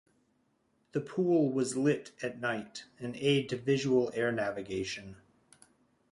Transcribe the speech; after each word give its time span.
The 0.93 0.99
pool 1.01 1.51
was 1.51 1.77
lit 1.77 2.09
at 2.23 2.41
night- 2.41 2.85
an 2.97 3.13
aid 3.17 3.49
to 3.49 3.55
visual 3.55 4.09
air 4.15 4.31
navigation. 4.31 5.17